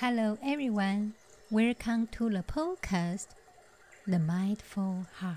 Hello, 0.00 0.38
everyone. 0.42 1.12
Welcome 1.50 2.06
to 2.12 2.30
the 2.30 2.42
podcast, 2.42 3.26
The 4.06 4.18
Mindful 4.18 5.04
Heart. 5.16 5.36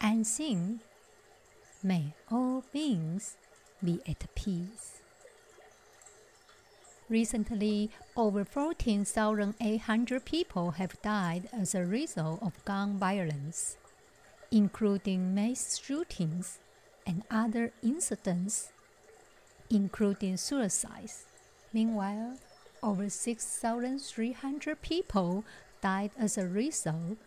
And 0.00 0.24
Xin, 0.24 0.78
may 1.82 2.14
all 2.30 2.64
beings 2.72 3.36
be 3.84 4.00
at 4.08 4.24
peace. 4.34 5.02
Recently, 7.10 7.90
over 8.16 8.42
14,800 8.42 10.24
people 10.24 10.70
have 10.70 11.02
died 11.02 11.50
as 11.52 11.74
a 11.74 11.84
result 11.84 12.42
of 12.42 12.64
gun 12.64 12.96
violence, 12.96 13.76
including 14.50 15.34
mass 15.34 15.78
shootings 15.78 16.58
and 17.06 17.22
other 17.30 17.72
incidents, 17.82 18.72
including 19.68 20.38
suicides. 20.38 21.26
Meanwhile, 21.74 22.38
over 22.82 23.08
6,300 23.08 24.82
people 24.82 25.44
died 25.80 26.10
as 26.18 26.36
a 26.38 26.46
result 26.46 27.18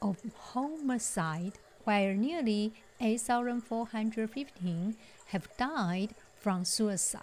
of 0.00 0.18
homicide, 0.52 1.58
while 1.84 2.14
nearly 2.14 2.72
8,415 3.00 4.96
have 5.26 5.56
died 5.56 6.14
from 6.40 6.64
suicide. 6.64 7.22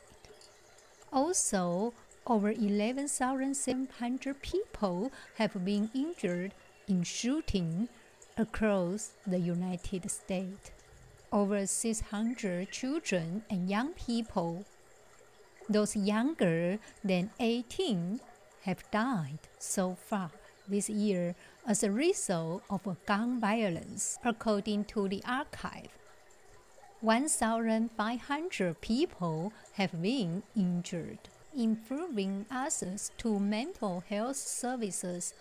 Also, 1.11 1.93
over 2.25 2.51
11,700 2.51 4.41
people 4.41 5.11
have 5.35 5.63
been 5.63 5.89
injured 5.93 6.53
in 6.87 7.03
shooting 7.03 7.89
across 8.37 9.11
the 9.25 9.39
United 9.39 10.09
States. 10.11 10.71
Over 11.31 11.65
600 11.65 12.71
children 12.71 13.43
and 13.49 13.69
young 13.69 13.93
people 13.93 14.65
those 15.69 15.95
younger 15.95 16.79
than 17.03 17.29
18 17.39 18.19
have 18.63 18.89
died 18.91 19.39
so 19.59 19.95
far 19.95 20.31
this 20.67 20.89
year 20.89 21.35
as 21.65 21.83
a 21.83 21.91
result 21.91 22.63
of 22.69 22.81
gun 23.05 23.39
violence, 23.39 24.19
according 24.23 24.85
to 24.85 25.07
the 25.07 25.23
archive. 25.25 25.89
1,500 27.01 28.81
people 28.81 29.53
have 29.73 30.01
been 30.01 30.43
injured. 30.55 31.19
Improving 31.55 32.45
access 32.51 33.11
to 33.17 33.39
mental 33.39 34.03
health 34.09 34.35
services 34.35 35.33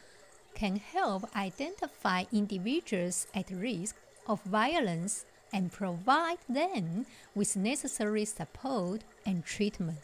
can 0.55 0.77
help 0.77 1.25
identify 1.35 2.25
individuals 2.33 3.27
at 3.35 3.51
risk 3.51 3.97
of 4.27 4.43
violence 4.43 5.25
and 5.53 5.73
provide 5.73 6.39
them 6.49 7.07
with 7.35 7.57
necessary 7.57 8.25
support 8.25 9.03
and 9.25 9.45
treatment. 9.45 9.99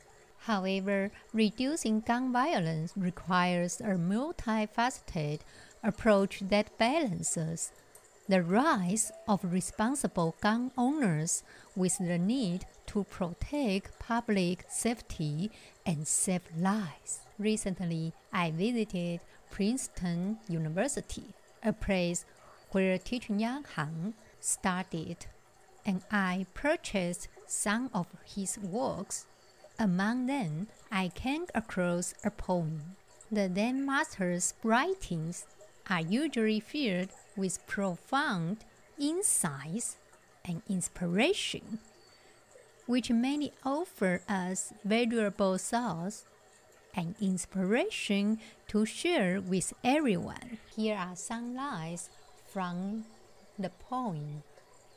However, 0.47 1.13
reducing 1.33 2.01
gun 2.01 2.33
violence 2.33 2.93
requires 2.97 3.81
a 3.81 3.95
multifaceted 3.95 5.41
approach 5.85 6.41
that 6.49 6.77
balances 6.79 7.71
the 8.29 8.43
rights 8.43 9.13
of 9.29 9.45
responsible 9.45 10.35
gun 10.41 10.73
owners 10.77 11.45
with 11.77 11.99
the 11.99 12.19
need 12.19 12.67
to 12.87 13.05
protect 13.05 13.99
public 14.01 14.65
safety 14.69 15.53
and 15.87 16.09
save 16.09 16.43
lives. 16.57 17.21
Recently, 17.39 18.13
I 18.33 18.51
visited 18.51 19.21
Princeton 19.51 20.39
University, 20.49 21.35
a 21.63 21.73
place 21.73 22.25
where 22.73 22.99
Thich 22.99 23.29
Nhat 23.29 23.65
Hanh 23.77 24.15
studied, 24.41 25.27
and 25.87 26.03
I 26.11 26.47
purchased 26.53 27.29
some 27.47 27.91
of 27.95 28.07
his 28.25 28.59
works 28.59 29.27
among 29.79 30.27
them, 30.27 30.69
I 30.91 31.09
came 31.09 31.47
across 31.55 32.15
a 32.25 32.31
poem. 32.31 32.97
The 33.31 33.51
Zen 33.55 33.87
master's 33.87 34.55
writings 34.63 35.47
are 35.89 36.01
usually 36.01 36.61
filled 36.61 37.11
with 37.37 37.67
profound 37.67 38.59
insights 38.99 39.97
and 40.45 40.63
inspiration, 40.69 41.79
which 42.87 43.11
many 43.11 43.53
offer 43.65 44.23
us 44.29 44.73
valuable 44.85 45.59
thoughts 45.59 46.25
and 46.95 47.15
inspiration 47.21 48.39
to 48.69 48.85
share 48.85 49.41
with 49.41 49.73
everyone. 49.83 50.59
Here 50.77 50.97
are 50.97 51.17
some 51.17 51.55
lines 51.55 52.11
from 52.53 53.05
the 53.59 53.71
poem 53.71 54.43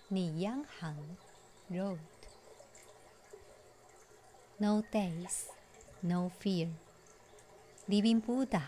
Ni 0.09 0.29
Yang 0.29 0.66
Han 0.81 1.17
wrote 1.69 2.00
no 4.59 4.83
death, 4.91 5.49
no 6.01 6.31
fear. 6.39 6.69
Living 7.89 8.19
Buddha, 8.19 8.63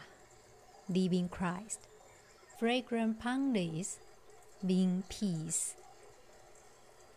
living 0.89 1.29
Christ, 1.29 1.87
fragrant 2.59 3.23
leaves, 3.53 3.99
being 4.65 5.03
peace. 5.09 5.75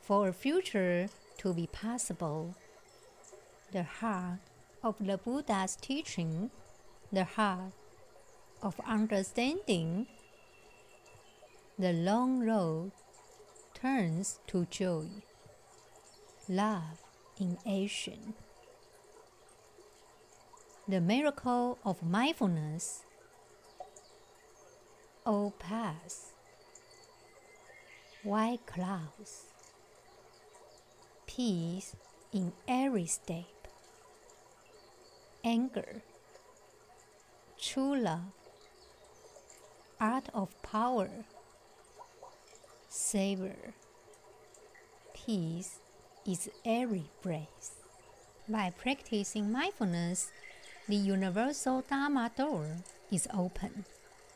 For 0.01 0.29
a 0.29 0.33
future 0.33 1.09
to 1.39 1.53
be 1.53 1.67
possible, 1.67 2.55
the 3.73 3.83
heart 3.83 4.39
of 4.85 4.95
the 5.01 5.19
Buddha's 5.19 5.77
teaching, 5.77 6.51
the 7.13 7.25
heart 7.25 7.73
of 8.63 8.81
understanding, 8.87 10.07
the 11.77 11.93
long 11.93 12.47
road 12.47 12.93
turns 13.75 14.39
to 14.47 14.67
joy, 14.67 15.07
love 16.49 17.03
in 17.39 17.59
action 17.67 18.35
the 20.91 21.01
miracle 21.01 21.79
of 21.85 22.03
mindfulness. 22.03 23.05
Old 25.25 25.59
Path. 25.61 26.33
White 28.25 28.67
clouds. 28.67 29.45
Peace 31.27 31.95
in 32.33 32.53
every 32.67 33.07
step 33.07 33.45
anger. 35.45 36.03
True 37.61 37.97
love. 37.97 38.33
Art 40.01 40.29
of 40.35 40.61
power. 40.63 41.11
Savor. 42.89 43.75
Peace 45.15 45.79
is 46.27 46.51
every 46.65 47.05
breath. 47.23 47.77
By 48.49 48.71
practicing 48.77 49.53
mindfulness 49.53 50.31
the 50.91 50.97
universal 50.97 51.85
Dharma 51.89 52.33
door 52.37 52.67
is 53.13 53.29
open. 53.33 53.85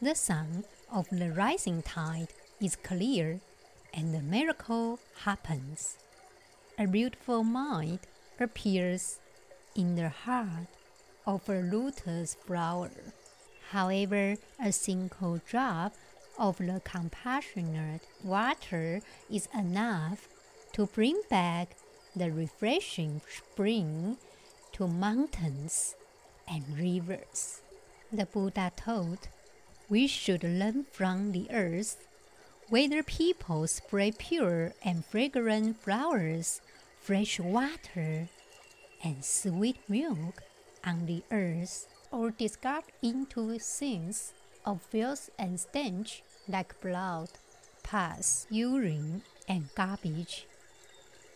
The 0.00 0.14
sun 0.14 0.62
of 0.88 1.08
the 1.10 1.32
rising 1.32 1.82
tide 1.82 2.28
is 2.60 2.76
clear, 2.76 3.40
and 3.92 4.14
the 4.14 4.22
miracle 4.22 5.00
happens. 5.24 5.98
A 6.78 6.86
beautiful 6.86 7.42
mind 7.42 7.98
appears 8.38 9.18
in 9.74 9.96
the 9.96 10.10
heart 10.10 10.68
of 11.26 11.48
a 11.48 11.60
lotus 11.60 12.34
flower. 12.34 12.92
However, 13.70 14.36
a 14.62 14.70
single 14.70 15.40
drop 15.44 15.94
of 16.38 16.58
the 16.58 16.80
compassionate 16.84 18.02
water 18.22 19.00
is 19.28 19.48
enough 19.52 20.28
to 20.74 20.86
bring 20.86 21.20
back 21.28 21.74
the 22.14 22.30
refreshing 22.30 23.22
spring 23.28 24.18
to 24.74 24.86
mountains 24.86 25.96
and 26.48 26.64
rivers. 26.78 27.62
The 28.12 28.26
Buddha 28.26 28.72
taught 28.76 29.28
we 29.88 30.06
should 30.06 30.42
learn 30.44 30.84
from 30.92 31.32
the 31.32 31.50
earth 31.50 32.06
whether 32.68 33.02
people 33.02 33.66
spread 33.66 34.18
pure 34.18 34.72
and 34.82 35.04
fragrant 35.04 35.76
flowers, 35.82 36.60
fresh 37.00 37.38
water, 37.38 38.28
and 39.02 39.24
sweet 39.24 39.76
milk 39.88 40.42
on 40.84 41.06
the 41.06 41.22
earth, 41.30 41.86
or 42.10 42.30
discard 42.30 42.84
into 43.02 43.58
sins 43.58 44.32
of 44.64 44.80
filth 44.82 45.28
and 45.38 45.60
stench 45.60 46.22
like 46.48 46.80
blood, 46.80 47.28
pus, 47.82 48.46
urine, 48.48 49.22
and 49.46 49.68
garbage. 49.74 50.46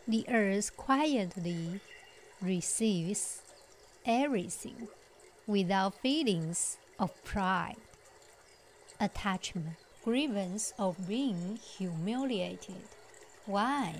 The 0.07 0.25
earth 0.29 0.77
quietly 0.77 1.81
receives 2.41 3.43
everything 4.07 4.89
without 5.49 5.99
feelings 6.01 6.77
of 7.01 7.25
pride, 7.25 7.77
attachment, 9.01 9.77
grievance 10.05 10.75
of 10.79 11.09
being 11.09 11.59
humiliated. 11.79 12.83
Why? 13.47 13.95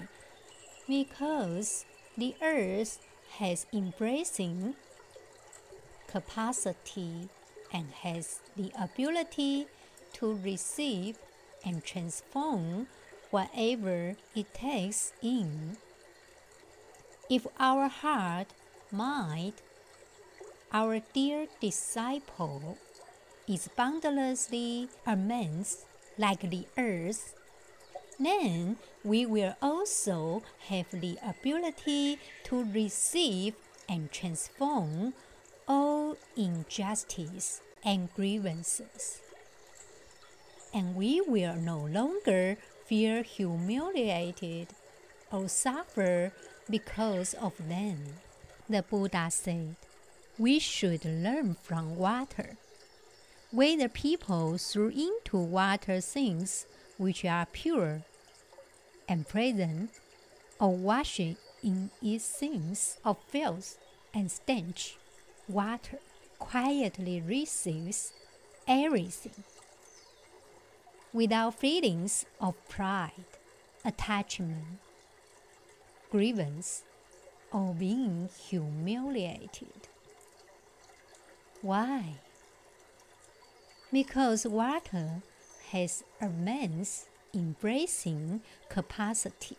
Because 0.87 1.87
the 2.19 2.37
earth 2.43 3.01
has 3.39 3.67
embracing 3.73 4.75
capacity 6.07 7.31
and 7.73 7.91
has 8.03 8.41
the 8.55 8.71
ability 8.79 9.67
to 10.15 10.35
receive 10.45 11.19
and 11.65 11.83
transform 11.83 12.89
whatever 13.31 14.17
it 14.35 14.53
takes 14.53 15.13
in. 15.23 15.79
If 17.31 17.47
our 17.59 17.89
heart, 17.89 18.49
mind, 18.91 19.55
our 20.73 21.01
dear 21.15 21.47
disciple 21.61 22.77
is 23.49 23.69
boundlessly 23.77 24.89
immense 25.07 25.87
like 26.19 26.51
the 26.51 26.67
earth, 26.77 27.35
then 28.21 28.77
we 29.05 29.25
will 29.25 29.57
also 29.63 30.43
have 30.69 30.91
the 30.91 31.17
ability 31.25 32.19
to 32.45 32.65
receive 32.65 33.55
and 33.89 34.13
transform 34.13 35.15
all 35.67 36.17
injustice 36.37 37.63
and 37.85 38.13
grievances. 38.15 39.21
And 40.75 40.95
we 40.95 41.21
will 41.21 41.55
no 41.55 41.79
longer 41.79 42.59
feel 42.85 43.23
humiliated 43.23 44.69
or 45.33 45.49
suffer 45.49 46.33
because 46.69 47.35
of 47.35 47.55
them. 47.69 47.99
The 48.69 48.83
Buddha 48.83 49.29
said, 49.31 49.77
We 50.39 50.61
should 50.61 51.05
learn 51.05 51.57
from 51.61 51.97
water. 51.97 52.59
When 53.51 53.81
the 53.81 53.89
people 53.89 54.57
throw 54.57 54.89
into 54.89 55.37
water 55.37 56.01
things 56.01 56.65
which 56.97 57.25
are 57.25 57.47
pure 57.47 58.03
and 59.09 59.27
present, 59.27 59.91
or 60.61 60.77
wash 60.77 61.19
in 61.19 61.91
its 62.01 62.29
things 62.29 62.99
of 63.05 63.17
filth 63.27 63.79
and 64.15 64.31
stench, 64.31 64.97
water 65.49 65.99
quietly 66.39 67.21
receives 67.21 68.13
everything 68.69 69.43
without 71.13 71.59
feelings 71.59 72.27
of 72.41 72.55
pride, 72.69 73.27
attachment, 73.85 74.79
grievance, 76.13 76.85
or 77.51 77.75
being 77.75 78.29
humiliated. 78.49 79.89
Why? 81.63 82.15
Because 83.91 84.47
water 84.47 85.23
has 85.73 86.05
immense 86.21 87.07
embracing 87.35 88.43
capacity, 88.69 89.57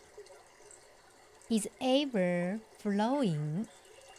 is 1.50 1.68
ever 1.80 2.60
flowing, 2.78 3.68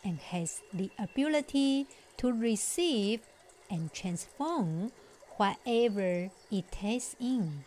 and 0.03 0.19
has 0.19 0.61
the 0.73 0.91
ability 0.97 1.87
to 2.17 2.31
receive 2.31 3.21
and 3.69 3.93
transform 3.93 4.91
whatever 5.37 6.29
it 6.51 6.71
takes 6.71 7.15
in. 7.19 7.65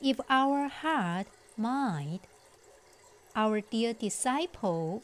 If 0.00 0.20
our 0.28 0.68
heart, 0.68 1.26
mind, 1.56 2.20
our 3.34 3.60
dear 3.60 3.92
disciple, 3.92 5.02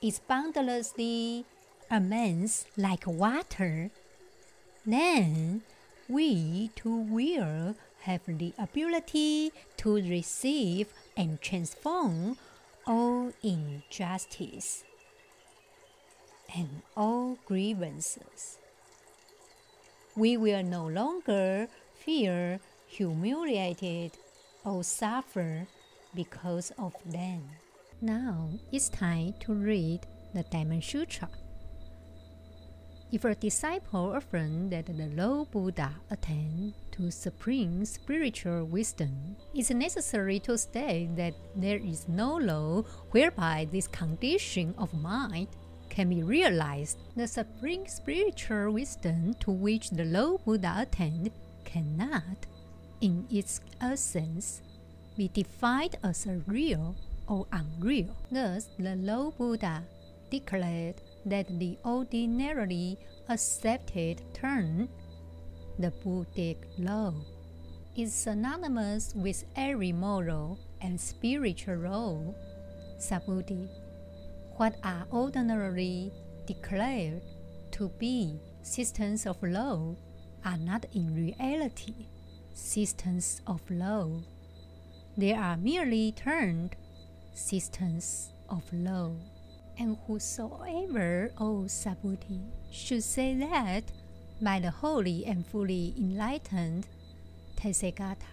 is 0.00 0.18
boundlessly 0.18 1.44
immense 1.90 2.66
like 2.76 3.06
water, 3.06 3.90
then 4.86 5.62
we 6.08 6.70
too 6.76 6.96
will 6.96 7.74
have 8.02 8.20
the 8.26 8.52
ability 8.58 9.50
to 9.78 9.94
receive 9.94 10.88
and 11.16 11.40
transform 11.40 12.36
all 12.86 13.32
injustice 13.42 14.84
and 16.54 16.82
all 16.96 17.38
grievances. 17.46 18.58
We 20.16 20.36
will 20.36 20.62
no 20.62 20.86
longer 20.86 21.68
fear 21.94 22.60
humiliated 22.86 24.12
or 24.64 24.84
suffer 24.84 25.66
because 26.14 26.72
of 26.78 26.94
them. 27.04 27.42
Now 28.00 28.50
it's 28.70 28.88
time 28.88 29.34
to 29.40 29.54
read 29.54 30.00
the 30.34 30.42
Diamond 30.44 30.84
Sutra. 30.84 31.28
If 33.12 33.24
a 33.24 33.34
disciple 33.34 34.14
affirms 34.14 34.70
that 34.70 34.86
the 34.86 35.10
Lord 35.14 35.50
Buddha 35.52 35.92
attained 36.10 36.74
to 36.92 37.10
supreme 37.10 37.84
spiritual 37.84 38.64
wisdom, 38.64 39.36
it's 39.54 39.70
necessary 39.70 40.40
to 40.40 40.58
state 40.58 41.14
that 41.16 41.34
there 41.54 41.78
is 41.78 42.08
no 42.08 42.36
law 42.36 42.82
whereby 43.12 43.68
this 43.70 43.86
condition 43.86 44.74
of 44.78 44.92
mind 44.94 45.48
can 45.90 46.08
be 46.08 46.24
realized. 46.24 46.98
The 47.14 47.28
supreme 47.28 47.86
spiritual 47.86 48.72
wisdom 48.72 49.34
to 49.40 49.52
which 49.52 49.90
the 49.90 50.04
Lord 50.04 50.44
Buddha 50.44 50.74
attained 50.78 51.30
cannot, 51.64 52.46
in 53.00 53.26
its 53.30 53.60
essence, 53.80 54.60
be 55.16 55.28
defined 55.28 55.96
as 56.02 56.26
a 56.26 56.42
real 56.48 56.96
or 57.28 57.46
unreal. 57.52 58.16
Thus, 58.32 58.68
the 58.76 58.96
Lord 58.96 59.38
Buddha 59.38 59.84
declared 60.30 61.00
that 61.26 61.46
the 61.58 61.78
ordinarily 61.84 62.98
accepted 63.28 64.22
term, 64.34 64.88
the 65.78 65.92
Buddhic 66.04 66.58
law, 66.78 67.14
is 67.96 68.12
synonymous 68.12 69.14
with 69.14 69.44
every 69.56 69.92
moral 69.92 70.58
and 70.80 71.00
spiritual 71.00 71.76
law. 71.76 72.34
Subhuti, 72.98 73.68
what 74.56 74.76
are 74.82 75.06
ordinarily 75.12 76.12
declared 76.46 77.22
to 77.72 77.88
be 77.98 78.38
systems 78.62 79.26
of 79.26 79.42
law 79.42 79.96
are 80.44 80.58
not 80.58 80.84
in 80.94 81.14
reality 81.14 82.06
systems 82.52 83.40
of 83.46 83.60
law. 83.70 84.20
They 85.16 85.32
are 85.32 85.56
merely 85.56 86.12
termed 86.12 86.76
systems 87.32 88.32
of 88.48 88.62
law. 88.72 89.14
And 89.78 89.96
whosoever, 90.06 91.32
O 91.38 91.64
Subhuti, 91.66 92.40
should 92.70 93.02
say 93.02 93.34
that 93.34 93.84
by 94.40 94.60
the 94.60 94.70
holy 94.70 95.26
and 95.26 95.46
fully 95.46 95.94
enlightened 95.96 96.86
Tathagata, 97.56 98.30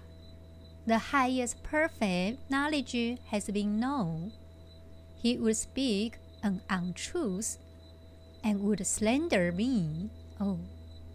the 0.86 0.98
highest 0.98 1.64
perfect 1.64 2.50
knowledge 2.50 3.18
has 3.28 3.46
been 3.46 3.80
known, 3.80 4.34
he 5.16 5.38
would 5.38 5.58
speak 5.58 6.18
an 6.44 6.62
untruth 6.70 7.58
and 8.44 8.62
would 8.62 8.86
slander 8.86 9.52
me, 9.52 10.10
O 10.40 10.60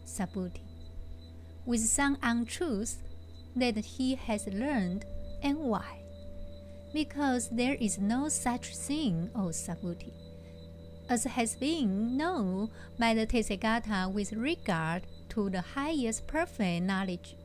Subhuti, 0.05 0.63
with 1.65 1.81
some 1.81 2.17
untruth 2.23 3.03
that 3.55 3.77
he 3.77 4.15
has 4.15 4.47
learned 4.47 5.05
and 5.43 5.59
why 5.59 6.06
because 6.93 7.49
there 7.51 7.75
is 7.81 7.99
no 7.99 8.29
such 8.29 8.77
thing, 8.77 9.31
O 9.35 9.49
Subhuti, 9.49 10.13
as 11.09 11.25
has 11.25 11.57
been 11.57 12.17
known 12.17 12.71
by 12.99 13.15
the 13.15 13.27
Tathagata 13.27 14.11
with 14.13 14.33
regard 14.33 15.03
to 15.31 15.51
the 15.51 15.61
highest 15.61 16.27
perfect 16.27 16.85
knowledge. 16.85 17.37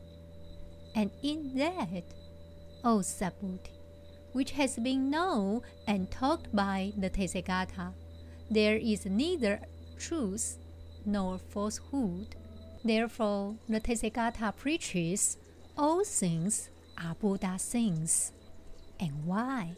And 0.95 1.11
in 1.21 1.55
that, 1.55 2.03
O 2.83 2.97
Subhuti, 2.99 3.71
which 4.33 4.51
has 4.51 4.77
been 4.77 5.09
known 5.09 5.61
and 5.87 6.09
taught 6.09 6.53
by 6.53 6.93
the 6.97 7.09
Tathagata, 7.09 7.93
there 8.49 8.77
is 8.77 9.05
neither 9.05 9.61
truth 9.97 10.57
nor 11.05 11.37
falsehood. 11.37 12.35
Therefore, 12.83 13.55
the 13.69 13.79
Tathagata 13.79 14.55
preaches 14.55 15.37
all 15.77 16.03
things 16.03 16.69
are 16.97 17.15
Buddha 17.15 17.57
things. 17.57 18.33
And 19.01 19.25
why? 19.25 19.73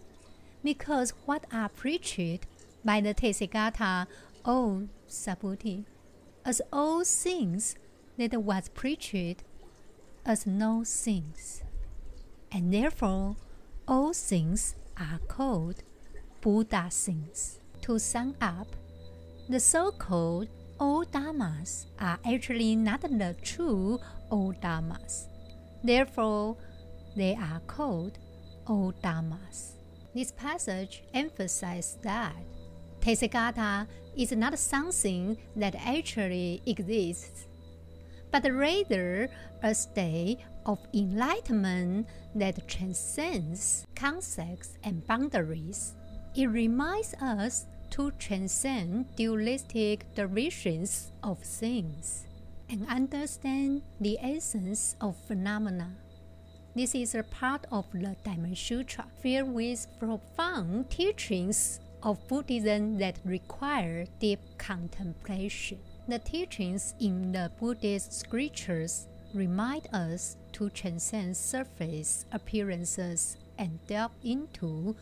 Because 0.64 1.14
what 1.26 1.46
are 1.52 1.70
preached 1.70 2.46
by 2.84 3.00
the 3.02 3.14
Tathagata, 3.14 4.06
all 4.44 4.84
Subhuti, 5.10 5.86
as 6.46 6.62
all 6.72 7.06
things 7.06 7.76
that 8.18 8.44
was 8.44 8.70
preached 8.70 9.44
as 10.26 10.46
no 10.46 10.84
things. 10.86 11.64
And 12.52 12.74
therefore, 12.74 13.38
all 13.88 14.14
things 14.14 14.76
are 15.00 15.20
called 15.28 15.82
Buddha 16.42 16.90
things. 16.92 17.60
To 17.82 18.00
sum 18.00 18.36
up, 18.42 18.68
the 19.50 19.60
so-called 19.60 20.48
old 20.80 21.12
dharmas 21.12 21.86
are 22.00 22.20
actually 22.26 22.76
not 22.76 23.02
the 23.02 23.36
true 23.42 24.00
old 24.30 24.62
dharmas. 24.62 25.28
Therefore, 25.84 26.58
they 27.16 27.36
are 27.36 27.62
called 27.68 28.20
all 28.68 28.94
dharmas. 29.04 29.74
This 30.14 30.32
passage 30.32 31.04
emphasizes 31.14 31.98
that 32.04 32.36
Tathagata 33.00 33.88
is 34.16 34.32
not 34.32 34.58
something 34.58 35.38
that 35.56 35.76
actually 35.76 36.62
exists, 36.66 37.48
but 38.32 38.46
rather 38.50 39.30
a 39.62 39.74
state 39.74 40.40
of 40.66 40.80
enlightenment 40.94 42.08
that 42.36 42.68
transcends 42.68 43.86
concepts 43.96 44.78
and 44.84 45.06
boundaries. 45.06 45.96
It 46.36 46.48
reminds 46.48 47.14
us 47.16 47.66
to 47.92 48.12
transcend 48.12 49.16
dualistic 49.16 50.06
divisions 50.16 51.12
of 51.22 51.40
things 51.40 52.26
and 52.70 52.88
understand 52.88 53.84
the 54.00 54.18
essence 54.22 54.96
of 55.02 55.16
phenomena. 55.28 55.96
This 56.76 56.96
is 56.96 57.14
a 57.14 57.22
part 57.22 57.68
of 57.72 57.86
the 57.94 58.16
Diamond 58.26 58.58
Sutra, 58.58 59.06
filled 59.22 59.54
with 59.54 59.86
profound 60.00 60.90
teachings 60.90 61.80
of 62.02 62.28
Buddhism 62.28 62.98
that 62.98 63.20
require 63.24 64.06
deep 64.20 64.40
contemplation. 64.58 65.78
The 66.08 66.18
teachings 66.18 66.96
in 67.00 67.32
the 67.32 67.52
Buddhist 67.60 68.12
scriptures 68.12 69.08
remind 69.36 69.88
us 69.94 70.36
to 70.54 70.72
transcend 70.72 71.38
surface 71.38 72.26
appearances 72.32 73.38
and 73.60 73.78
delve 73.86 74.12
into 74.24 74.96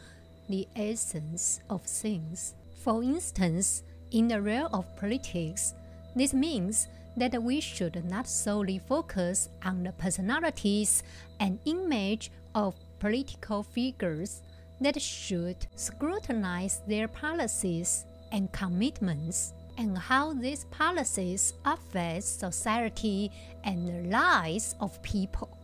the 0.50 0.68
essence 0.76 1.62
of 1.70 1.84
things. 1.84 2.54
For 2.84 3.02
instance, 3.02 3.84
in 4.12 4.28
the 4.28 4.42
realm 4.42 4.74
of 4.74 4.94
politics, 4.98 5.74
this 6.18 6.34
means 6.34 6.90
that 7.18 7.42
we 7.42 7.60
should 7.60 8.04
not 8.06 8.28
solely 8.28 8.80
focus 8.80 9.50
on 9.64 9.84
the 9.84 9.92
personalities 9.94 11.04
and 11.40 11.60
image 11.66 12.32
of 12.56 12.76
political 13.00 13.64
figures 13.64 14.42
that 14.80 15.00
should 15.02 15.68
scrutinize 15.76 16.82
their 16.88 17.08
policies 17.08 18.06
and 18.32 18.52
commitments 18.52 19.54
and 19.78 19.98
how 19.98 20.34
these 20.34 20.66
policies 20.66 21.54
affect 21.66 22.24
society 22.24 23.32
and 23.64 23.88
the 23.88 24.10
lives 24.10 24.76
of 24.80 25.02
people. 25.02 25.58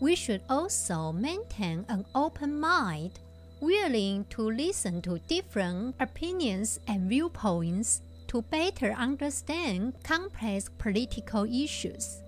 We 0.00 0.14
should 0.14 0.42
also 0.48 1.12
maintain 1.12 1.84
an 1.88 2.06
open 2.14 2.58
mind, 2.58 3.20
willing 3.60 4.24
to 4.30 4.42
listen 4.42 5.02
to 5.02 5.18
different 5.28 5.96
opinions 6.00 6.80
and 6.88 7.08
viewpoints 7.08 8.02
to 8.30 8.42
better 8.42 8.92
understand 8.92 9.92
complex 10.04 10.70
political 10.78 11.42
issues. 11.44 12.22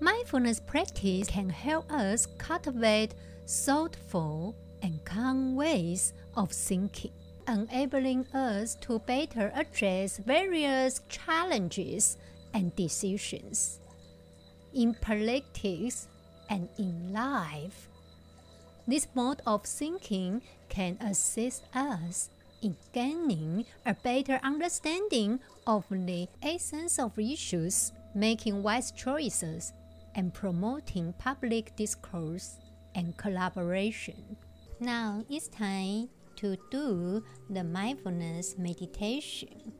Mindfulness 0.00 0.58
practice 0.58 1.28
can 1.28 1.50
help 1.50 1.92
us 1.92 2.26
cultivate 2.38 3.14
thoughtful 3.46 4.56
and 4.80 5.04
calm 5.04 5.54
ways 5.54 6.14
of 6.34 6.50
thinking, 6.50 7.12
enabling 7.46 8.26
us 8.32 8.74
to 8.76 9.00
better 9.00 9.52
address 9.54 10.16
various 10.16 11.02
challenges 11.10 12.16
and 12.54 12.74
decisions 12.74 13.80
in 14.72 14.94
politics 14.94 16.08
and 16.48 16.70
in 16.78 17.12
life. 17.12 17.90
This 18.88 19.06
mode 19.14 19.42
of 19.46 19.64
thinking 19.66 20.40
can 20.70 20.96
assist 21.02 21.64
us 21.74 22.30
in 22.62 22.76
gaining 22.92 23.64
a 23.84 23.94
better 23.94 24.38
understanding 24.42 25.40
of 25.66 25.84
the 25.90 26.28
essence 26.42 26.98
of 26.98 27.18
issues, 27.18 27.92
making 28.14 28.62
wise 28.62 28.92
choices, 28.92 29.72
and 30.14 30.32
promoting 30.32 31.12
public 31.18 31.74
discourse 31.76 32.58
and 32.94 33.16
collaboration. 33.16 34.36
Now 34.80 35.24
it's 35.28 35.48
time 35.48 36.08
to 36.36 36.56
do 36.70 37.22
the 37.50 37.64
mindfulness 37.64 38.56
meditation. 38.58 39.72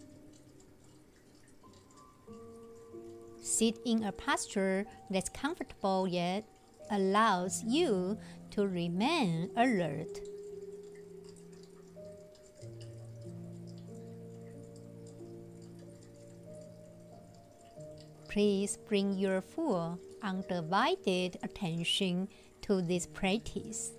Sit 3.41 3.79
in 3.85 4.05
a 4.05 4.13
posture 4.13 4.87
that's 5.11 5.29
comfortable 5.29 6.07
yet 6.07 6.45
allows 6.91 7.65
you 7.65 8.19
to 8.51 8.67
remain 8.67 9.51
alert. 9.57 10.32
Please 18.33 18.79
bring 18.89 19.13
your 19.19 19.43
full, 19.43 19.99
undivided 20.23 21.37
attention 21.43 22.29
to 22.63 22.81
this 22.81 23.07
practice. 23.07 23.93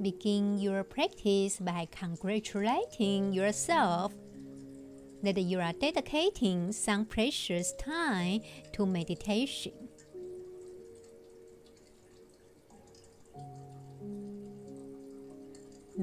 Begin 0.00 0.58
your 0.60 0.84
practice 0.84 1.58
by 1.58 1.88
congratulating 1.90 3.32
yourself 3.32 4.12
that 5.24 5.36
you 5.36 5.58
are 5.58 5.72
dedicating 5.72 6.70
some 6.70 7.06
precious 7.06 7.72
time 7.72 8.42
to 8.72 8.86
meditation. 8.86 9.72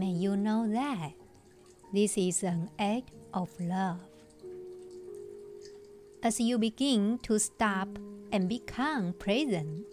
May 0.01 0.17
you 0.17 0.36
know 0.36 0.67
that 0.67 1.13
this 1.93 2.17
is 2.17 2.41
an 2.41 2.72
act 2.79 3.12
of 3.36 3.51
love. 3.60 4.01
As 6.24 6.39
you 6.39 6.58
begin 6.58 7.20
to 7.22 7.38
stop 7.38 7.88
and 8.31 8.50
become 8.50 9.13
present, 9.13 9.86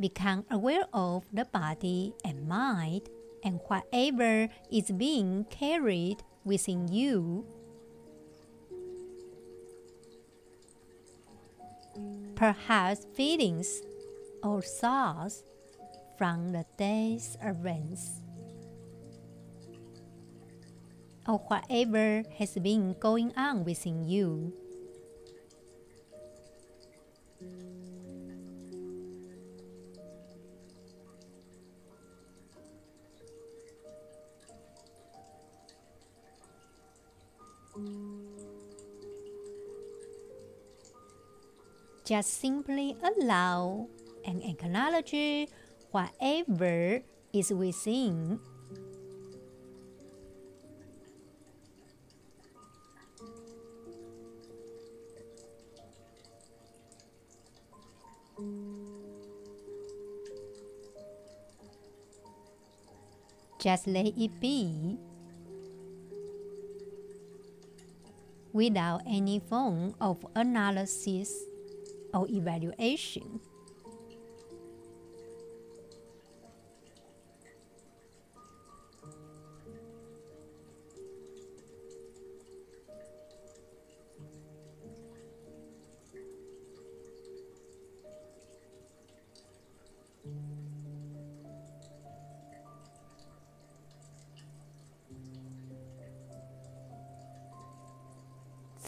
become 0.00 0.46
aware 0.50 0.88
of 0.94 1.24
the 1.30 1.44
body 1.44 2.14
and 2.24 2.48
mind 2.48 3.10
and 3.44 3.60
whatever 3.68 4.48
is 4.72 4.90
being 4.92 5.44
carried 5.50 6.24
within 6.46 6.88
you. 6.88 7.44
Perhaps 12.34 13.04
feelings 13.12 13.82
or 14.42 14.62
thoughts 14.62 15.44
from 16.16 16.52
the 16.52 16.64
day's 16.78 17.36
events 17.42 18.22
or 21.26 21.38
whatever 21.48 22.24
has 22.38 22.54
been 22.58 22.94
going 22.98 23.32
on 23.36 23.64
within 23.64 24.08
you. 24.08 24.52
Just 42.04 42.40
simply 42.40 42.96
allow 43.06 43.86
and 44.26 44.42
acknowledge 44.42 45.46
whatever 45.92 47.02
is 47.32 47.52
within 47.54 48.40
Just 63.60 63.86
let 63.86 64.06
it 64.06 64.40
be 64.40 64.96
without 68.54 69.02
any 69.06 69.38
form 69.38 69.94
of 70.00 70.24
analysis 70.34 71.44
or 72.14 72.26
evaluation. 72.30 73.40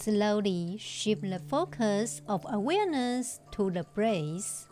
Slowly 0.03 0.79
shift 0.79 1.23
the 1.23 1.39
focus 1.39 2.23
of 2.27 2.45
awareness 2.51 3.39
to 3.53 3.71
the 3.71 3.85
breath. 3.95 4.67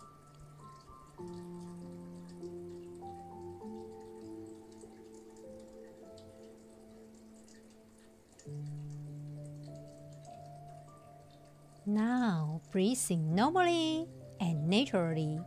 Now, 11.86 12.60
breathing 12.72 13.32
normally 13.32 14.08
and 14.40 14.66
naturally. 14.66 15.38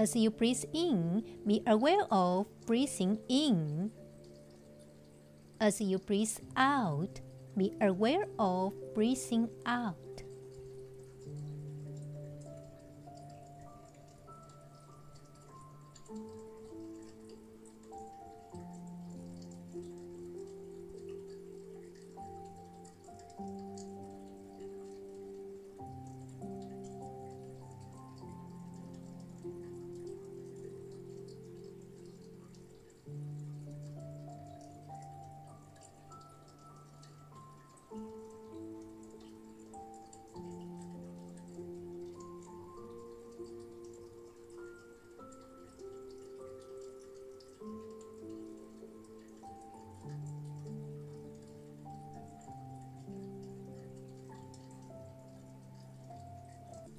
As 0.00 0.16
you 0.16 0.30
breathe 0.30 0.64
in, 0.72 1.22
be 1.46 1.62
aware 1.66 2.06
of 2.10 2.46
breathing 2.64 3.18
in. 3.28 3.90
As 5.60 5.78
you 5.78 5.98
breathe 5.98 6.38
out, 6.56 7.20
be 7.54 7.74
aware 7.82 8.24
of 8.38 8.72
breathing 8.94 9.50
out. 9.66 10.09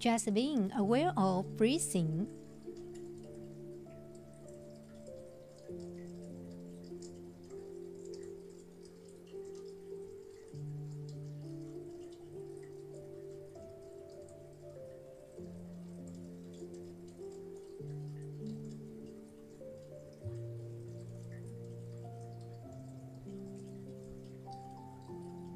Just 0.01 0.33
being 0.33 0.71
aware 0.75 1.13
of 1.15 1.45
breathing. 1.57 2.25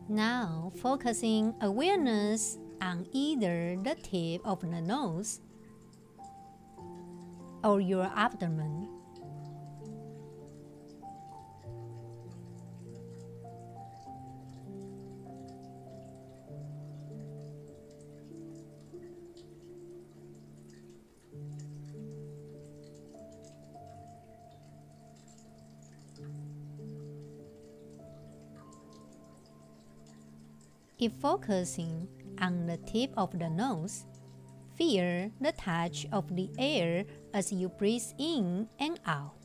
Now, 0.07 0.71
focusing 0.77 1.55
awareness 1.61 2.59
on 2.85 3.07
either 3.11 3.75
the 3.81 3.95
tip 3.95 4.45
of 4.45 4.61
the 4.61 4.79
nose 4.79 5.41
or 7.63 7.81
your 7.81 8.09
abdomen. 8.15 8.94
If 30.97 31.13
focusing 31.13 32.07
on 32.39 32.67
the 32.67 32.77
tip 32.77 33.11
of 33.17 33.37
the 33.37 33.49
nose. 33.49 34.05
Feel 34.75 35.31
the 35.39 35.53
touch 35.53 36.05
of 36.11 36.35
the 36.35 36.49
air 36.59 37.05
as 37.33 37.51
you 37.51 37.69
breathe 37.69 38.11
in 38.17 38.67
and 38.79 38.99
out. 39.05 39.44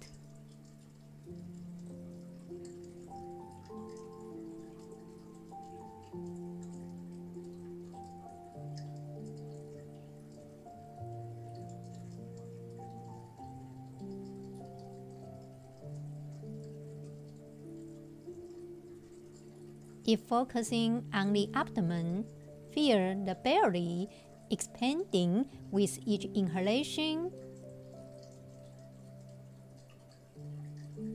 If 20.11 20.27
focusing 20.27 21.07
on 21.14 21.33
the 21.33 21.49
abdomen, 21.55 22.27
Feel 22.73 23.25
the 23.25 23.35
belly 23.35 24.09
expanding 24.51 25.46
with 25.73 25.99
each 26.07 26.25
inhalation 26.37 27.33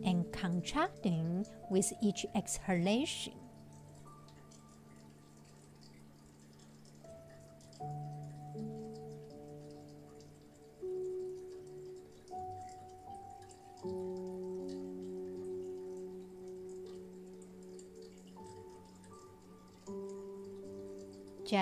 and 0.04 0.26
contracting 0.34 1.46
with 1.70 1.94
each 2.04 2.26
exhalation. 2.36 3.45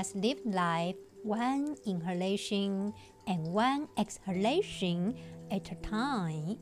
Just 0.03 0.17
live 0.17 0.43
life 0.43 0.97
one 1.23 1.77
inhalation 1.85 2.91
and 3.25 3.47
one 3.47 3.87
exhalation 3.95 5.15
at 5.49 5.71
a 5.71 5.75
time. 5.75 6.59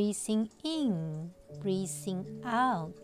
Breathing 0.00 0.48
in, 0.64 1.30
breathing 1.60 2.24
out. 2.42 2.94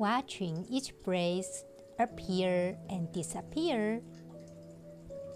Watching 0.00 0.64
each 0.70 0.94
breath 1.04 1.62
appear 1.98 2.74
and 2.88 3.12
disappear, 3.12 4.00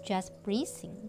just 0.03 0.31
breathing. 0.41 1.07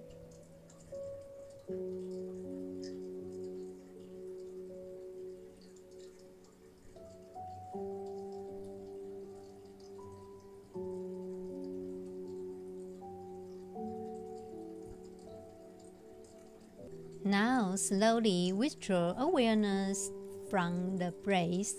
Now 17.25 17.75
slowly 17.77 18.53
withdraw 18.53 19.15
awareness 19.17 20.13
from 20.51 20.99
the 20.99 21.15
breath 21.25 21.73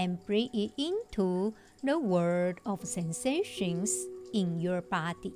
and 0.00 0.16
bring 0.24 0.48
it 0.54 0.72
into 0.80 1.52
the 1.84 1.98
world 1.98 2.56
of 2.64 2.80
sensations 2.88 3.92
in 4.32 4.58
your 4.58 4.80
body. 4.80 5.34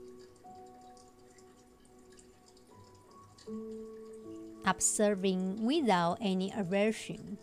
Observing 4.64 5.62
without 5.62 6.16
any 6.22 6.50
aversion. 6.56 7.36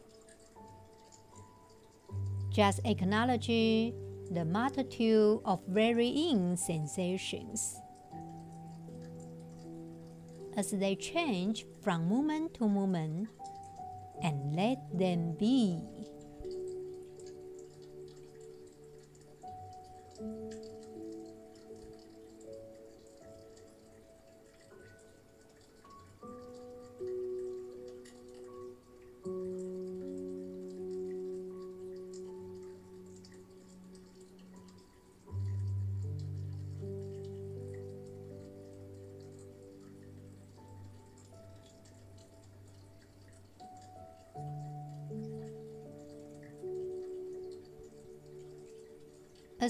Just 2.49 2.81
acknowledge 2.85 3.45
the 4.31 4.43
multitude 4.43 5.39
of 5.45 5.61
varying 5.67 6.57
sensations 6.57 7.77
as 10.57 10.71
they 10.71 10.95
change 10.95 11.65
from 11.83 12.09
moment 12.09 12.55
to 12.55 12.67
moment 12.67 13.29
and 14.23 14.55
let 14.55 14.81
them 14.97 15.37
be. 15.37 15.77
Thank 20.21 20.53
you. 20.65 20.70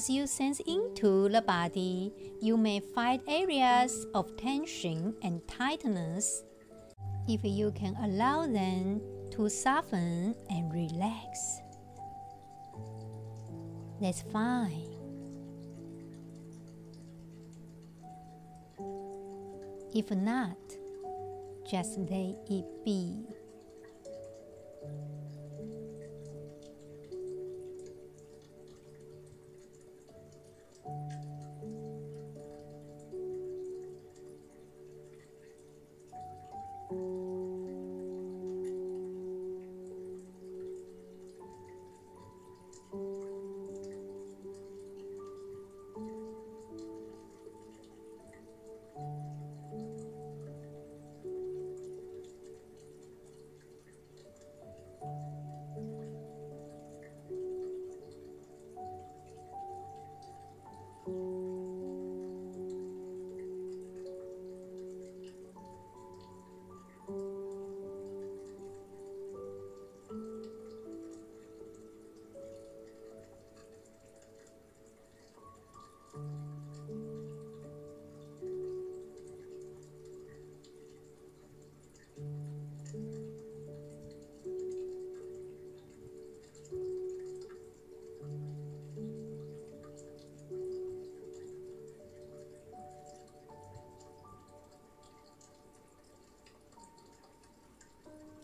As 0.02 0.10
you 0.10 0.26
sense 0.26 0.60
into 0.62 1.30
the 1.30 1.44
body, 1.44 2.12
you 2.42 2.58
may 2.58 2.80
find 2.80 3.22
areas 3.28 4.08
of 4.16 4.36
tension 4.36 5.14
and 5.22 5.48
tightness. 5.48 6.44
If 7.28 7.42
you 7.44 7.72
can 7.74 7.96
allow 8.02 8.48
them 8.48 9.00
to 9.30 9.48
soften 9.48 10.34
and 10.50 10.74
relax, 10.74 11.62
that's 14.02 14.24
fine. 14.34 14.90
If 19.94 20.10
not, 20.10 20.58
just 21.70 22.00
let 22.10 22.42
it 22.50 22.66
be. 22.84 23.28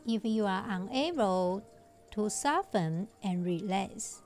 If 0.07 0.23
you 0.23 0.45
are 0.45 0.63
unable 0.69 1.61
to 2.11 2.29
soften 2.29 3.09
and 3.21 3.45
relax. 3.45 4.21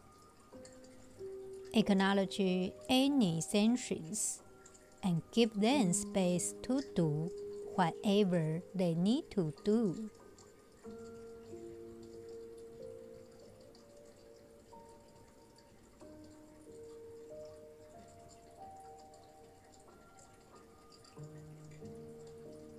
Acknowledge 1.73 2.39
any 2.89 3.41
sensations 3.41 4.43
and 5.01 5.23
give 5.31 5.59
them 5.59 5.91
space 5.91 6.53
to 6.61 6.81
do 6.95 7.31
whatever 7.75 8.61
they 8.75 8.93
need 8.93 9.23
to 9.31 9.53
do. 9.65 10.09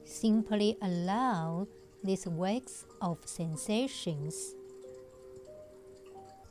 Simply 0.04 0.76
allow 0.80 1.66
these 2.04 2.26
waves 2.26 2.84
of 3.00 3.18
sensations 3.24 4.54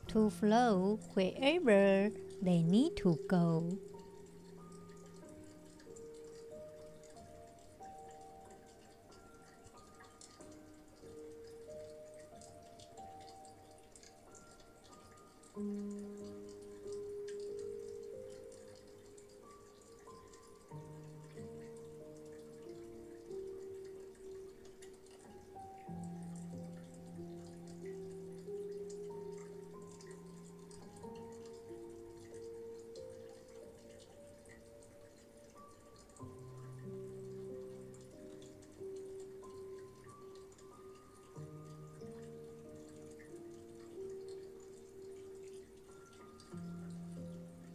to 0.08 0.30
flow 0.30 0.98
wherever 1.14 2.10
they 2.40 2.62
need 2.62 2.96
to 2.96 3.18
go. 3.28 3.78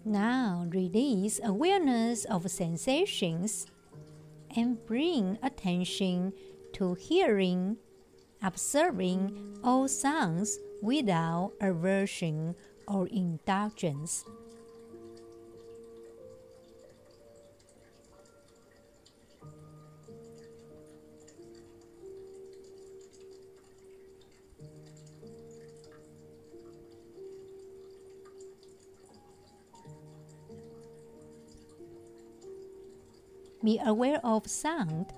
Now 0.07 0.65
release 0.69 1.41
awareness 1.43 2.23
of 2.23 2.49
sensations 2.49 3.67
and 4.55 4.77
bring 4.85 5.37
attention 5.43 6.31
to 6.75 6.93
hearing, 6.93 7.75
observing 8.41 9.57
all 9.65 9.89
sounds 9.89 10.59
without 10.81 11.51
aversion 11.59 12.55
or 12.87 13.07
indulgence. 13.07 14.23
Be 33.67 33.81
aware 33.85 34.21
of 34.23 34.47
sound 34.47 35.11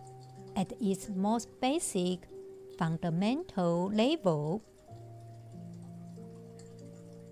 at 0.55 0.73
its 0.81 1.07
most 1.09 1.49
basic, 1.61 2.25
fundamental 2.79 3.91
level. 3.93 4.63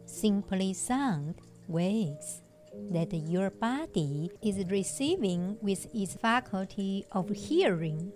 Simply 0.06 0.74
sound 0.74 1.42
waves 1.68 2.44
that 2.92 3.12
your 3.16 3.50
body 3.50 4.30
is 4.44 4.64
receiving 4.70 5.58
with 5.60 5.88
its 5.92 6.14
faculty 6.14 7.04
of 7.12 7.32
hearing. 7.32 8.12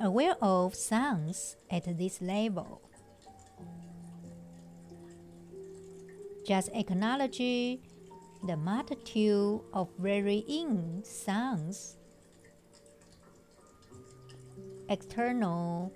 Aware 0.00 0.36
of 0.40 0.74
sounds 0.74 1.56
at 1.70 1.84
this 1.98 2.20
level. 2.20 2.82
Just 6.46 6.70
acknowledge 6.72 7.38
the 7.38 8.56
multitude 8.56 9.60
of 9.72 9.88
varying 9.98 11.02
sounds, 11.04 11.96
external 14.88 15.92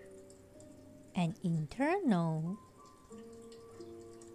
and 1.15 1.35
internal, 1.43 2.59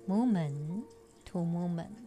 movement 0.07 0.85
to 1.25 1.37
movement. 1.43 2.06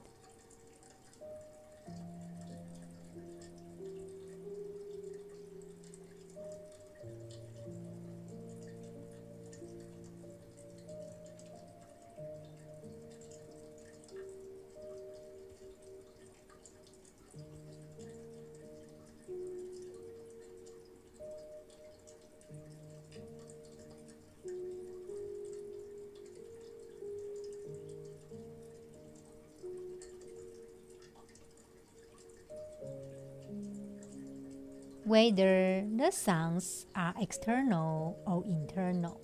Whether 35.10 35.82
the 35.96 36.08
sounds 36.12 36.86
are 36.94 37.12
external 37.18 38.16
or 38.28 38.44
internal. 38.46 39.20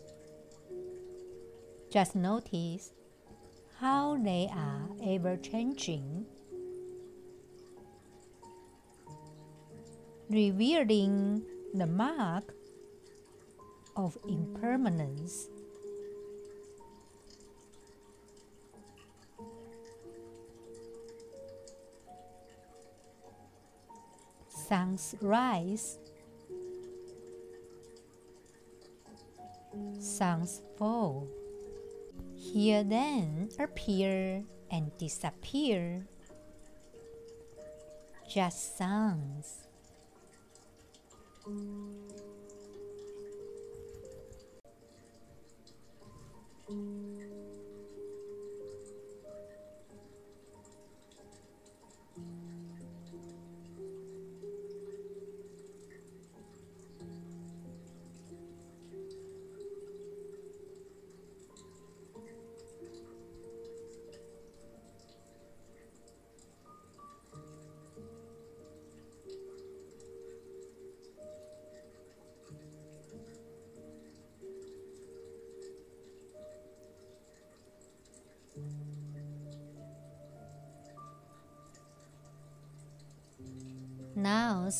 Just 1.92 2.16
notice 2.16 2.90
how 3.78 4.16
they 4.16 4.50
are 4.50 4.90
ever 5.06 5.36
changing, 5.36 6.26
revealing 10.28 11.40
the 11.72 11.86
mark 11.86 12.52
of 13.94 14.18
impermanence. 14.28 15.46
Suns 24.68 25.14
rise, 25.20 25.98
suns 30.00 30.62
fall. 30.76 31.28
Here 32.34 32.82
then 32.82 33.50
appear 33.60 34.42
and 34.72 34.90
disappear. 34.98 36.08
Just 38.28 38.76
sounds. 38.76 39.68
Now 46.68 47.25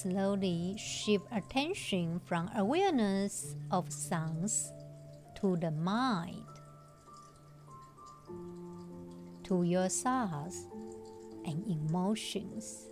slowly 0.06 0.76
shift 0.78 1.26
attention 1.32 2.20
from 2.26 2.48
awareness 2.54 3.56
of 3.72 3.92
sounds 3.92 4.72
to 5.34 5.56
the 5.56 5.70
mind, 5.72 6.46
to 9.42 9.64
your 9.64 9.88
thoughts 9.88 10.68
and 11.44 11.66
emotions. 11.66 12.86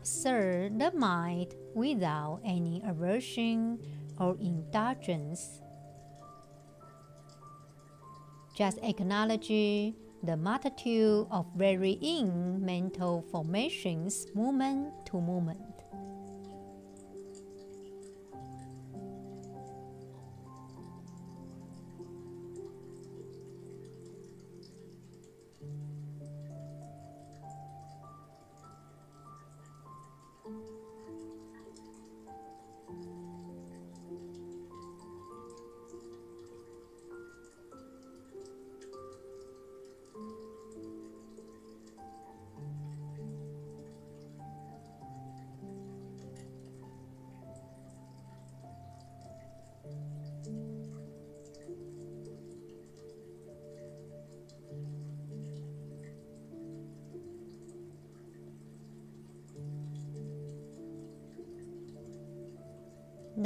Observe 0.00 0.78
the 0.78 0.90
mind 0.92 1.54
without 1.74 2.40
any 2.42 2.80
aversion 2.86 3.78
or 4.18 4.34
indulgence. 4.40 5.60
Just 8.56 8.78
acknowledge 8.82 9.48
the 9.48 10.36
multitude 10.38 11.26
of 11.30 11.44
varying 11.54 12.64
mental 12.64 13.20
formations 13.30 14.26
moment 14.34 15.04
to 15.04 15.20
moment. 15.20 15.84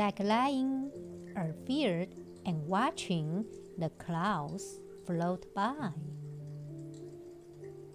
Like 0.04 0.20
lying 0.20 0.90
afield 1.34 2.08
and 2.44 2.60
watching 2.66 3.42
the 3.78 3.88
clouds 3.88 4.80
float 5.06 5.46
by. 5.54 5.88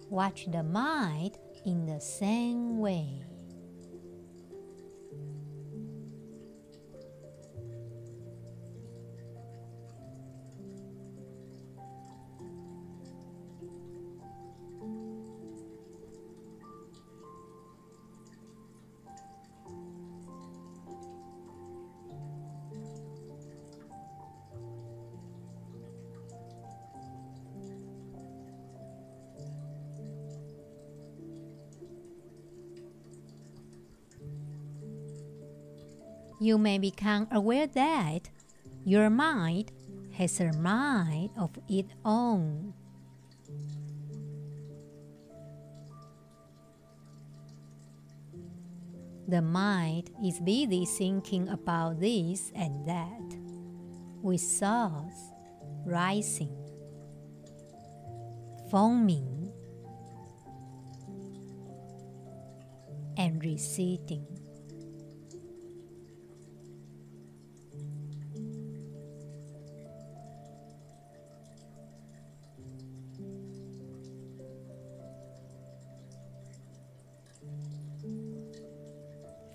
Watch 0.08 0.48
the 0.50 0.64
mind 0.64 1.38
in 1.64 1.86
the 1.86 2.00
same 2.00 2.80
way. 2.80 3.22
You 36.40 36.56
may 36.56 36.78
become 36.78 37.28
aware 37.30 37.66
that 37.66 38.30
your 38.84 39.10
mind 39.10 39.70
has 40.12 40.40
a 40.40 40.50
mind 40.54 41.28
of 41.38 41.50
its 41.68 41.92
own. 42.02 42.72
The 49.28 49.42
mind 49.42 50.10
is 50.24 50.40
busy 50.40 50.86
thinking 50.86 51.48
about 51.50 52.00
this 52.00 52.50
and 52.56 52.88
that, 52.88 53.36
with 54.22 54.40
thoughts 54.40 55.30
rising, 55.84 56.56
foaming, 58.70 59.52
and 63.16 63.44
receding. 63.44 64.26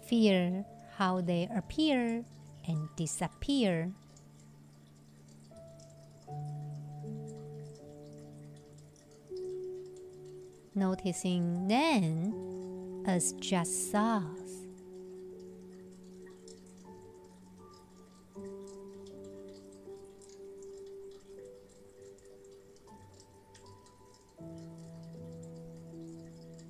Fear 0.08 0.66
how 0.98 1.22
they 1.22 1.50
appear 1.56 2.24
and 2.68 2.90
disappear. 2.96 3.92
Noticing 10.74 11.68
then 11.68 13.04
as 13.08 13.34
just 13.34 13.92
thoughts. 13.92 14.65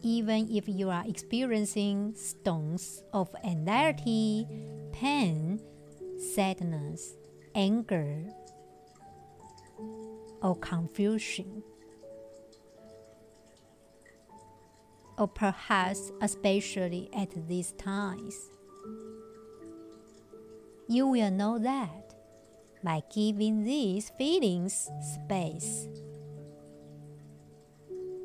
Even 0.06 0.48
if 0.52 0.70
you 0.70 0.88
are 0.92 1.04
experiencing 1.08 2.14
storms 2.16 3.04
of 3.12 3.28
anxiety, 3.44 4.46
pain, 4.92 5.60
sadness, 6.36 7.16
anger, 7.56 8.24
or 10.44 10.56
confusion. 10.58 11.64
Or 15.18 15.28
perhaps 15.28 16.12
especially 16.22 17.10
at 17.12 17.32
these 17.48 17.72
times. 17.72 18.36
You 20.88 21.08
will 21.08 21.32
know 21.32 21.58
that 21.58 22.14
by 22.84 23.02
giving 23.12 23.64
these 23.64 24.12
feelings 24.20 24.88
space, 25.16 25.88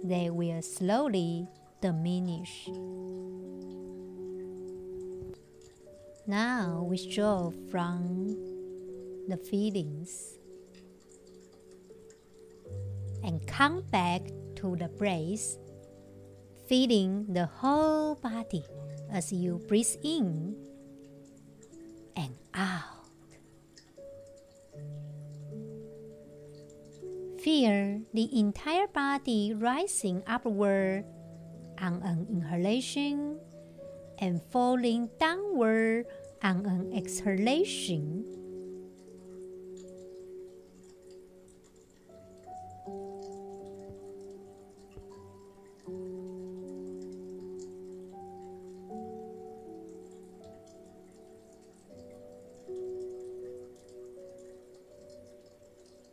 they 0.04 0.28
will 0.28 0.60
slowly 0.60 1.48
diminish. 1.80 2.68
Now 6.26 6.86
withdraw 6.88 7.50
from 7.70 8.36
the 9.28 9.36
feelings 9.36 10.38
and 13.24 13.46
come 13.46 13.82
back 13.90 14.22
to 14.56 14.76
the 14.76 14.88
breath, 14.88 15.56
feeling 16.68 17.26
the 17.32 17.46
whole 17.46 18.14
body 18.14 18.64
as 19.10 19.32
you 19.32 19.60
breathe 19.66 19.96
in 20.04 20.54
and 22.16 22.36
out. 22.54 23.00
Feel 27.40 28.02
the 28.12 28.28
entire 28.38 28.86
body 28.86 29.54
rising 29.56 30.22
upward 30.26 31.04
on 31.80 32.02
an 32.02 32.26
inhalation 32.30 33.38
and 34.18 34.42
falling 34.50 35.08
downward 35.18 36.06
on 36.42 36.66
an 36.66 36.92
exhalation. 36.94 38.24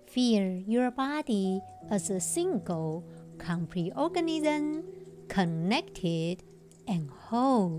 Feel 0.07 0.63
your 0.65 0.89
body 0.89 1.61
as 1.91 2.09
a 2.09 2.19
single, 2.19 3.05
complete 3.37 3.93
organism 3.95 4.96
connected 5.37 6.41
and 6.87 7.11
whole. 7.11 7.77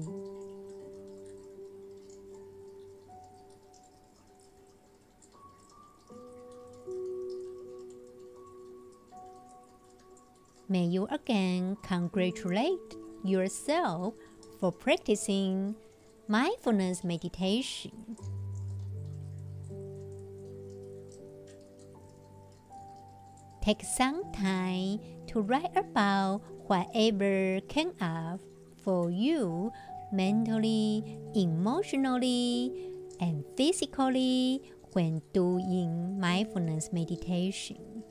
May 10.69 10.85
you 10.85 11.09
again 11.11 11.77
congratulate 11.83 12.95
yourself 13.25 14.15
for 14.61 14.71
practicing 14.71 15.75
mindfulness 16.29 17.03
meditation. 17.03 17.91
Take 23.65 23.83
some 23.83 24.23
time 24.33 25.01
to 25.27 25.41
write 25.41 25.77
about 25.77 26.41
whatever 26.69 27.61
came 27.69 27.93
up 28.01 28.41
for 28.85 29.11
you 29.11 29.73
mentally, 30.13 31.19
emotionally, 31.35 32.73
and 33.21 33.45
physically 33.57 34.63
when 34.93 35.21
doing 35.33 36.19
mindfulness 36.21 36.93
meditation. 36.93 38.05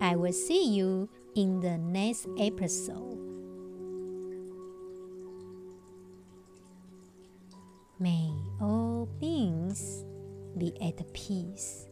I 0.00 0.14
will 0.16 0.32
see 0.32 0.74
you 0.74 1.08
in 1.34 1.60
the 1.60 1.76
next 1.76 2.26
episode. 2.38 3.18
May 7.98 8.30
all 8.60 9.08
beings 9.18 10.04
be 10.56 10.72
at 10.80 11.02
peace. 11.12 11.87